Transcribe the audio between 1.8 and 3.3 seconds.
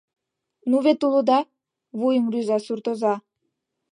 вуйым рӱза суртоза.